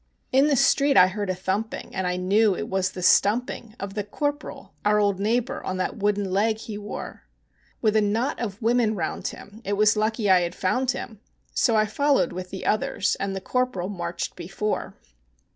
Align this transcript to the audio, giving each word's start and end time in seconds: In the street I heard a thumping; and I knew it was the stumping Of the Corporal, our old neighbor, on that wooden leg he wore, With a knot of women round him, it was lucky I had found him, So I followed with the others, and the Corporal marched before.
In 0.31 0.47
the 0.47 0.55
street 0.55 0.97
I 0.97 1.05
heard 1.09 1.29
a 1.29 1.35
thumping; 1.35 1.93
and 1.93 2.07
I 2.07 2.17
knew 2.17 2.55
it 2.55 2.67
was 2.67 2.89
the 2.89 3.03
stumping 3.03 3.75
Of 3.79 3.93
the 3.93 4.03
Corporal, 4.03 4.73
our 4.83 4.97
old 4.99 5.19
neighbor, 5.19 5.63
on 5.63 5.77
that 5.77 5.97
wooden 5.97 6.31
leg 6.31 6.57
he 6.57 6.75
wore, 6.75 7.27
With 7.83 7.95
a 7.95 8.01
knot 8.01 8.39
of 8.39 8.59
women 8.63 8.95
round 8.95 9.27
him, 9.27 9.61
it 9.63 9.73
was 9.73 9.95
lucky 9.95 10.27
I 10.27 10.41
had 10.41 10.55
found 10.55 10.89
him, 10.89 11.19
So 11.53 11.75
I 11.75 11.85
followed 11.85 12.33
with 12.33 12.49
the 12.49 12.65
others, 12.65 13.15
and 13.19 13.35
the 13.35 13.41
Corporal 13.41 13.89
marched 13.89 14.35
before. 14.35 14.95